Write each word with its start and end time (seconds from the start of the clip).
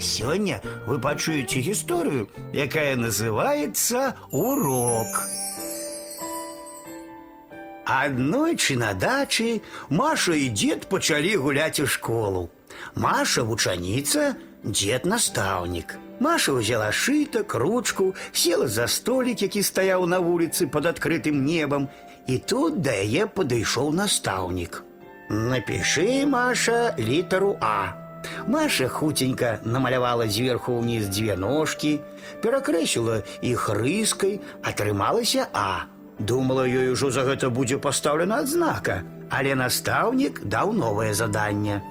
Сегодня 0.00 0.60
вы 0.86 0.98
пачуеце 0.98 1.60
историю, 1.60 2.28
якая 2.52 2.96
называется 2.96 4.16
«Урок». 4.30 5.06
Аднойчы 7.84 8.76
на 8.76 8.94
дачы 8.94 9.62
Маша 9.88 10.32
і 10.32 10.48
дзед 10.48 10.88
пачалі 10.88 11.36
гуляць 11.36 11.80
у 11.80 11.86
школу. 11.86 12.48
Маша 12.94 13.42
вучаніца, 13.42 14.36
дзед 14.64 15.04
настаўнік. 15.04 15.98
Маша 16.20 16.54
ўзяла 16.54 16.92
шытак, 16.92 17.54
ручку, 17.58 18.14
села 18.32 18.68
за 18.68 18.86
столік, 18.86 19.42
які 19.42 19.62
стаяў 19.62 20.06
на 20.06 20.20
вуліцы 20.20 20.70
пад 20.70 20.86
адкрытым 20.86 21.44
небам, 21.44 21.88
і 22.28 22.38
тут 22.38 22.80
да 22.80 22.94
яе 22.94 23.26
падышоў 23.26 23.90
настаўнік. 23.92 24.84
Напиши, 25.28 26.26
Маша, 26.26 26.94
літеру 26.98 27.58
А. 27.60 27.98
Маша 28.47 28.87
хутенько 28.87 29.59
намалявала 29.63 30.27
зверху 30.27 30.77
ўніз 30.81 31.09
дзве 31.09 31.35
ножкі, 31.37 31.99
перакрэсіла 32.41 33.21
іх 33.41 33.69
рыскай, 33.69 34.39
атрымалася 34.61 35.49
А. 35.53 35.89
Думала, 36.19 36.63
ёй 36.63 36.93
ужо 36.93 37.11
за 37.11 37.25
гэта 37.27 37.49
будзе 37.49 37.77
пастаўлена 37.77 38.39
адзнака, 38.45 39.03
але 39.29 39.55
настаўнік 39.55 40.45
даў 40.45 40.71
новае 40.73 41.13
заданне. 41.13 41.81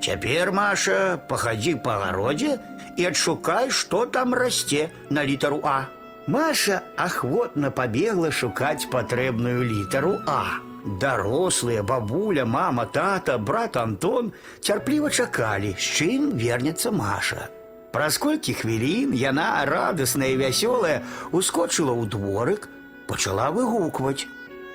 Цяпер, 0.00 0.52
Маша, 0.52 1.18
пахадзі 1.28 1.76
па 1.84 1.98
гародзе 2.04 2.58
і 2.96 3.10
адшукай, 3.10 3.70
што 3.70 4.06
там 4.06 4.34
расце 4.34 4.88
на 5.10 5.24
літару 5.24 5.60
А. 5.64 5.88
Маша 6.26 6.82
ахвотна 6.96 7.70
пабегла 7.70 8.30
шукаць 8.30 8.88
патрэбную 8.90 9.62
літару 9.62 10.18
А. 10.26 10.58
Дарослыя, 11.00 11.82
бабуля, 11.82 12.44
мама, 12.46 12.86
тата, 12.86 13.38
брат 13.38 13.76
Антон 13.76 14.32
цярпліва 14.60 15.10
чакалі, 15.10 15.74
з 15.74 15.86
чым 15.98 16.30
вернецца 16.38 16.92
Маша. 16.94 17.48
Праз 17.90 18.18
колькі 18.22 18.54
хвілін 18.54 19.14
яна 19.16 19.64
радасная 19.66 20.30
і 20.34 20.40
вясёлая 20.44 21.02
ускочыла 21.32 21.90
ў 21.96 22.06
дворык, 22.06 22.68
пачала 23.10 23.50
выгукваць: 23.50 24.28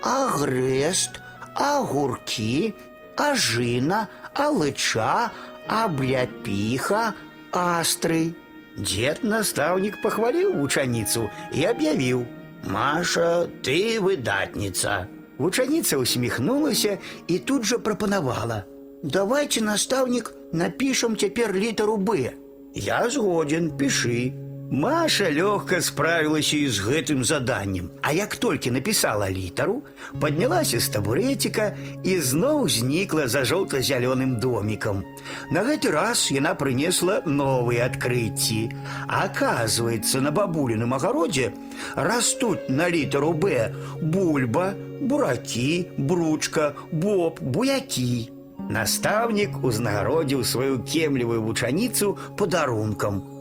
Агрэст, 0.04 1.22
агуркі, 1.56 2.74
ажына, 3.16 4.10
алыча, 4.34 5.32
абляпіха, 5.70 7.14
астры. 7.54 8.34
Дзед 8.76 9.24
настаўнік 9.24 10.02
пахваліў 10.04 10.58
вучаніцу 10.60 11.30
і 11.54 11.66
аб'явіў: « 11.72 12.74
Маша, 12.76 13.48
ты 13.64 14.00
выдатніца. 14.00 15.08
Вучаніца 15.38 15.98
усміхнулася 15.98 16.98
і 17.28 17.40
тут 17.40 17.66
жа 17.66 17.78
прапанавала: « 17.78 19.04
Давайте, 19.04 19.62
настаўнік, 19.62 20.34
напішам 20.52 21.18
цяпер 21.18 21.56
літару 21.56 21.98
Б. 21.98 22.32
Я 22.76 23.10
згоден, 23.10 23.72
пішы. 23.78 24.34
Маша 24.72 25.28
лёгка 25.28 25.82
справілася 25.84 26.56
і 26.56 26.68
з 26.72 26.80
гэтым 26.80 27.24
заданнем, 27.28 27.90
а 28.02 28.14
як 28.16 28.36
толькі 28.40 28.72
напісала 28.72 29.28
літару, 29.28 29.84
паднялася 30.16 30.80
з 30.80 30.88
табурэціка 30.96 31.76
і 32.08 32.14
зноў 32.24 32.72
знікла 32.72 33.28
за 33.28 33.44
жоўта-зялёным 33.44 34.40
домікам. 34.40 35.04
На 35.52 35.68
гэты 35.68 35.92
раз 35.92 36.32
яна 36.32 36.56
прынесла 36.56 37.20
новыя 37.28 37.92
адкрыцці. 37.92 38.72
Аказваецца, 39.12 40.24
на 40.24 40.32
бабуліным 40.32 40.96
агародзе 40.96 41.52
растуць 42.00 42.72
на 42.72 42.88
літару 42.88 43.34
Б 43.36 43.76
бульба, 44.00 44.72
буракі, 45.04 45.92
бручка, 45.98 46.72
боб, 46.96 47.44
буякі. 47.44 48.32
Настаўнік 48.72 49.60
узнагародзіў 49.68 50.48
сваю 50.48 50.80
кемлівую 50.88 51.44
вучаніцу 51.44 52.16
падарункам. 52.40 53.35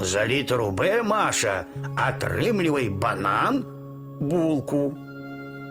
За 0.00 0.26
літару 0.26 0.70
Б, 0.70 1.02
Маша, 1.02 1.64
атрымлівай 1.96 2.90
банан, 2.90 3.64
булку. 4.20 4.96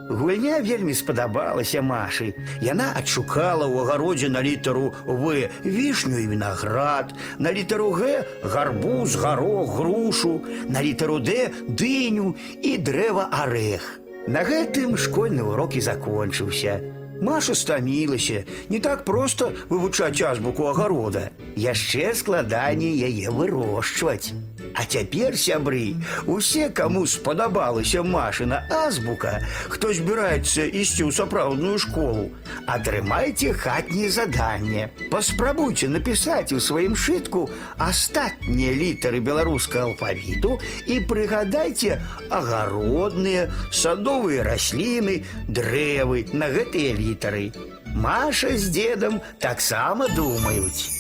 Гульня 0.10 0.60
вельмі 0.60 0.94
спадабалася 0.94 1.82
Машы. 1.82 2.34
Яна 2.62 2.92
адшукала 3.00 3.66
ў 3.66 3.82
агародзе 3.82 4.30
на 4.30 4.44
літару 4.44 4.92
В 5.06 5.50
вішню 5.66 6.20
і 6.20 6.28
вінаград, 6.28 7.16
на 7.40 7.54
літару 7.54 7.92
Г 7.92 8.26
гарбуз, 8.44 9.16
гарох, 9.16 9.72
грушу, 9.78 10.42
на 10.68 10.84
літару 10.84 11.20
Д 11.20 11.50
дыню 11.68 12.36
і 12.62 12.78
дрэва 12.78 13.30
арэх. 13.32 14.00
На 14.28 14.44
гэтым 14.44 14.98
школьны 14.98 15.42
урок 15.42 15.76
і 15.76 15.82
закончыўся. 15.82 17.01
Маша 17.22 17.56
стамілася, 17.56 18.44
не 18.70 18.80
так 18.80 19.06
проста 19.06 19.52
вывучаць 19.70 20.22
азбуку 20.26 20.66
агарода. 20.74 21.30
Яшчэ 21.56 22.16
складаней 22.18 22.98
яе 22.98 23.30
вырошчваць. 23.30 24.34
А 24.81 24.85
цяпер, 24.85 25.37
сябры, 25.37 25.97
усе, 26.27 26.69
каму 26.71 27.07
спадабалася 27.07 28.03
Машына 28.03 28.63
азбука, 28.73 29.41
хто 29.69 29.93
збіраецца 29.93 30.67
ісці 30.69 31.09
ў 31.09 31.13
сапраўдную 31.13 31.77
школу, 31.81 32.31
атрымайце 32.65 33.53
хатняе 33.53 34.09
заданне. 34.13 34.89
Паспрабуйце 35.13 35.89
напісаць 35.93 36.53
у 36.57 36.61
сваім 36.61 36.97
шытку 36.97 37.47
астатнія 37.77 38.73
літары 38.77 39.21
беларускага 39.21 39.93
алфавіту 39.93 40.59
і 40.89 41.01
прыгадайце 41.09 42.01
агародныя, 42.31 43.49
садовыя 43.73 44.45
расліны, 44.45 45.23
дрэвы 45.49 46.29
на 46.33 46.53
гэтыя 46.53 46.97
літары. 46.97 47.51
Маша 47.97 48.57
з 48.57 48.73
дзедам 48.77 49.21
таксама 49.41 50.09
думаюць. 50.17 51.00